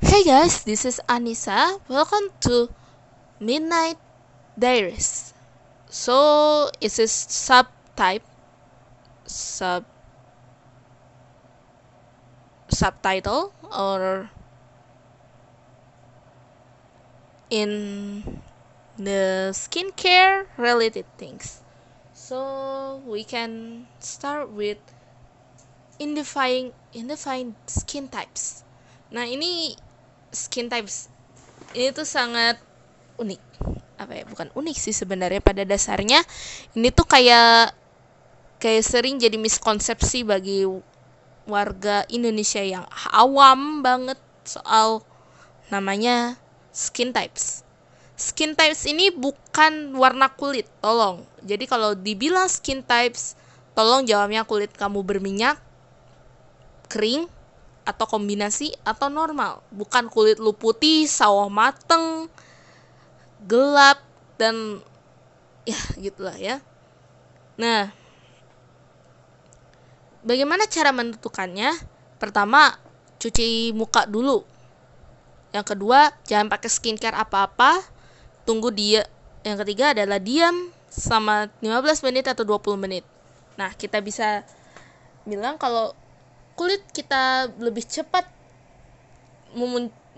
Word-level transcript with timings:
Hey 0.00 0.22
guys, 0.22 0.62
this 0.62 0.84
is 0.84 1.00
Anissa. 1.08 1.80
Welcome 1.88 2.30
to 2.46 2.70
Midnight 3.40 3.98
Diaries. 4.58 5.34
So, 5.90 6.70
is 6.80 6.96
this 6.96 7.10
subtype 7.10 8.22
sub 9.26 9.84
subtitle 12.70 13.52
or 13.74 14.30
in 17.50 18.40
the 18.98 19.50
skincare 19.50 20.46
related 20.56 21.06
things. 21.18 21.60
So 22.14 23.02
we 23.06 23.24
can 23.24 23.86
start 23.98 24.50
with 24.50 24.78
identifying 25.98 26.72
identifying 26.94 27.56
skin 27.66 28.06
types. 28.06 28.62
Nah 29.10 29.26
ini 29.26 29.74
skin 30.34 30.68
types 30.68 31.08
ini 31.72 31.92
tuh 31.92 32.04
sangat 32.04 32.60
unik 33.18 33.40
apa 33.98 34.12
ya 34.14 34.24
bukan 34.30 34.48
unik 34.54 34.76
sih 34.78 34.94
sebenarnya 34.94 35.42
pada 35.42 35.66
dasarnya 35.66 36.22
ini 36.78 36.88
tuh 36.94 37.04
kayak 37.04 37.74
kayak 38.62 38.84
sering 38.86 39.18
jadi 39.18 39.38
miskonsepsi 39.38 40.22
bagi 40.26 40.66
warga 41.48 42.04
Indonesia 42.12 42.60
yang 42.60 42.84
awam 43.10 43.80
banget 43.80 44.20
soal 44.44 45.00
namanya 45.72 46.36
skin 46.74 47.10
types. 47.10 47.64
Skin 48.18 48.58
types 48.58 48.84
ini 48.84 49.14
bukan 49.14 49.94
warna 49.94 50.28
kulit, 50.28 50.66
tolong. 50.82 51.22
Jadi 51.42 51.64
kalau 51.70 51.94
dibilang 51.94 52.50
skin 52.50 52.82
types, 52.82 53.38
tolong 53.78 54.02
jawabnya 54.04 54.42
kulit 54.42 54.74
kamu 54.74 55.06
berminyak, 55.06 55.56
kering, 56.90 57.30
atau 57.88 58.04
kombinasi 58.04 58.76
atau 58.84 59.08
normal. 59.08 59.64
Bukan 59.72 60.12
kulit 60.12 60.36
lu 60.36 60.52
putih, 60.52 61.08
sawah 61.08 61.48
mateng, 61.48 62.28
gelap 63.48 64.04
dan 64.36 64.84
ya 65.64 65.80
gitulah 65.96 66.36
ya. 66.36 66.60
Nah, 67.56 67.88
bagaimana 70.20 70.68
cara 70.68 70.92
menentukannya? 70.92 71.72
Pertama, 72.20 72.76
cuci 73.16 73.72
muka 73.72 74.04
dulu. 74.04 74.44
Yang 75.56 75.74
kedua, 75.74 76.12
jangan 76.28 76.52
pakai 76.52 76.68
skincare 76.68 77.16
apa-apa. 77.16 77.80
Tunggu 78.44 78.68
dia. 78.68 79.08
Yang 79.42 79.64
ketiga 79.64 79.96
adalah 79.96 80.20
diam 80.20 80.68
selama 80.92 81.48
15 81.64 82.04
menit 82.04 82.28
atau 82.28 82.44
20 82.44 82.76
menit. 82.76 83.04
Nah, 83.56 83.72
kita 83.72 84.04
bisa 84.04 84.44
bilang 85.24 85.56
kalau 85.56 85.96
kulit 86.58 86.82
kita 86.90 87.54
lebih 87.62 87.86
cepat 87.86 88.26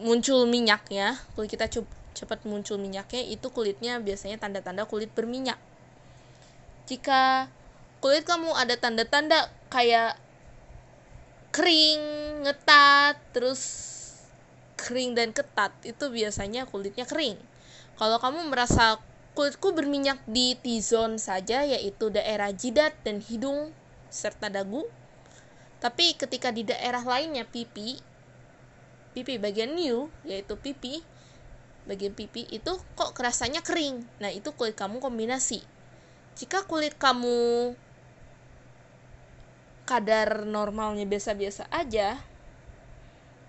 muncul 0.01 0.49
minyaknya, 0.49 1.21
kulit 1.37 1.53
kita 1.53 1.69
cepat 2.17 2.49
muncul 2.49 2.81
minyaknya, 2.81 3.21
itu 3.29 3.53
kulitnya 3.53 4.01
biasanya 4.01 4.41
tanda-tanda 4.41 4.89
kulit 4.89 5.13
berminyak. 5.13 5.61
Jika 6.89 7.53
kulit 8.01 8.25
kamu 8.25 8.57
ada 8.57 8.75
tanda-tanda 8.81 9.53
kayak 9.69 10.17
kering, 11.53 12.01
ngetat, 12.49 13.21
terus 13.37 13.61
kering 14.81 15.13
dan 15.13 15.37
ketat, 15.37 15.77
itu 15.85 16.09
biasanya 16.09 16.65
kulitnya 16.65 17.05
kering. 17.05 17.37
Kalau 18.01 18.17
kamu 18.17 18.49
merasa 18.49 18.97
kulitku 19.37 19.77
berminyak 19.77 20.25
di 20.25 20.57
T-zone 20.57 21.21
saja, 21.21 21.69
yaitu 21.69 22.09
daerah 22.09 22.49
jidat 22.49 22.97
dan 23.05 23.21
hidung 23.21 23.77
serta 24.09 24.49
dagu, 24.49 24.89
tapi 25.81 26.13
ketika 26.15 26.53
di 26.53 26.69
daerah 26.69 27.01
lainnya 27.01 27.49
pipi, 27.49 27.97
pipi 29.17 29.41
bagian 29.41 29.73
new, 29.73 30.13
yaitu 30.29 30.55
pipi, 30.61 31.01
bagian 31.89 32.13
pipi 32.13 32.45
itu 32.53 32.77
kok 32.95 33.17
kerasanya 33.17 33.65
kering. 33.65 34.05
Nah, 34.21 34.29
itu 34.29 34.53
kulit 34.53 34.77
kamu 34.77 35.01
kombinasi. 35.01 35.65
Jika 36.37 36.69
kulit 36.69 37.01
kamu 37.01 37.73
kadar 39.91 40.47
normalnya 40.47 41.03
biasa-biasa 41.03 41.67
aja 41.67 42.15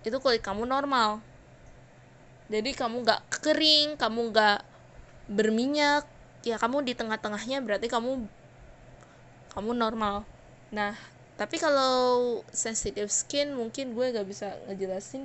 itu 0.02 0.18
kulit 0.18 0.42
kamu 0.42 0.66
normal 0.66 1.22
jadi 2.50 2.74
kamu 2.74 3.06
gak 3.06 3.22
kering 3.30 3.94
kamu 3.94 4.34
gak 4.34 4.66
berminyak 5.30 6.02
ya 6.42 6.58
kamu 6.58 6.82
di 6.82 6.98
tengah-tengahnya 6.98 7.62
berarti 7.62 7.86
kamu 7.86 8.26
kamu 9.54 9.70
normal 9.70 10.26
nah 10.74 10.98
tapi 11.40 11.56
kalau 11.56 12.40
sensitive 12.52 13.08
skin 13.08 13.56
mungkin 13.56 13.96
gue 13.96 14.12
gak 14.12 14.28
bisa 14.28 14.52
ngejelasin. 14.68 15.24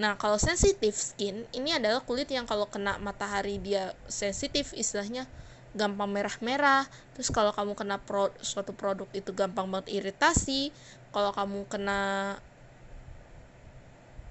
Nah 0.00 0.16
kalau 0.16 0.40
sensitive 0.40 0.96
skin 0.96 1.44
ini 1.52 1.76
adalah 1.76 2.00
kulit 2.00 2.26
yang 2.32 2.48
kalau 2.48 2.64
kena 2.66 2.96
matahari 3.04 3.60
dia 3.60 3.92
sensitif 4.08 4.72
istilahnya 4.72 5.28
gampang 5.76 6.10
merah-merah. 6.10 6.88
Terus 7.14 7.28
kalau 7.30 7.52
kamu 7.52 7.76
kena 7.76 8.00
pro, 8.00 8.32
suatu 8.40 8.72
produk 8.72 9.06
itu 9.12 9.30
gampang 9.36 9.68
banget 9.68 10.02
iritasi. 10.02 10.72
Kalau 11.12 11.30
kamu 11.36 11.68
kena 11.68 12.38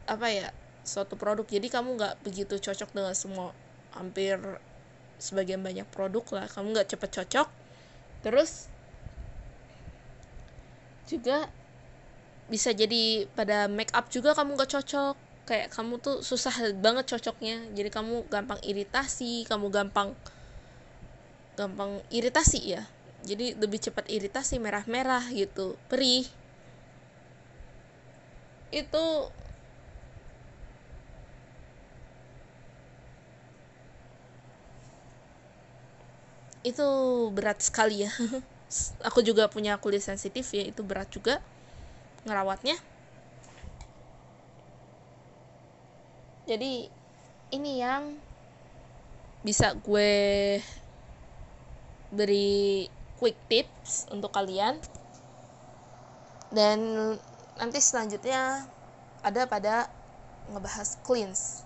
apa 0.09 0.27
ya 0.33 0.49
suatu 0.81 1.13
produk 1.13 1.45
jadi 1.45 1.69
kamu 1.69 2.01
nggak 2.01 2.25
begitu 2.25 2.57
cocok 2.57 2.89
dengan 2.97 3.13
semua 3.13 3.53
hampir 3.93 4.41
sebagian 5.21 5.61
banyak 5.61 5.85
produk 5.93 6.25
lah. 6.33 6.45
Kamu 6.49 6.73
nggak 6.73 6.97
cepet 6.97 7.09
cocok. 7.23 7.47
Terus 8.25 8.67
juga 11.09 11.37
bisa 12.49 12.69
jadi 12.73 13.29
pada 13.37 13.69
make 13.69 13.93
up 13.93 14.09
juga 14.09 14.33
kamu 14.37 14.57
nggak 14.57 14.71
cocok. 14.75 15.15
Kayak 15.49 15.73
kamu 15.73 15.93
tuh 16.05 16.21
susah 16.21 16.53
banget 16.77 17.05
cocoknya. 17.17 17.57
Jadi 17.77 17.89
kamu 17.89 18.29
gampang 18.29 18.59
iritasi 18.61 19.49
kamu 19.49 19.67
gampang 19.73 20.13
gampang 21.59 22.01
iritasi 22.09 22.59
ya. 22.77 22.83
Jadi 23.25 23.57
lebih 23.59 23.79
cepat 23.83 24.07
iritasi 24.07 24.55
merah-merah 24.63 25.27
gitu 25.35 25.75
perih. 25.91 26.23
Itu 28.71 29.05
itu 36.63 36.87
berat 37.31 37.63
sekali 37.63 38.03
ya 38.03 38.11
aku 39.01 39.25
juga 39.25 39.49
punya 39.49 39.81
kulit 39.81 40.05
sensitif 40.05 40.45
ya 40.53 40.63
itu 40.65 40.85
berat 40.85 41.09
juga 41.09 41.41
ngerawatnya. 42.25 42.77
Jadi 46.49 46.89
ini 47.53 47.71
yang 47.81 48.17
bisa 49.45 49.73
gue 49.77 50.57
beri 52.09 52.89
quick 53.21 53.37
tips 53.49 54.09
untuk 54.09 54.33
kalian. 54.33 54.81
Dan 56.49 57.13
nanti 57.61 57.77
selanjutnya 57.77 58.65
ada 59.21 59.45
pada 59.45 59.85
ngebahas 60.49 60.97
cleanse. 61.05 61.61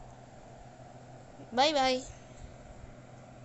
Bye 1.56 1.72
bye 1.72 2.23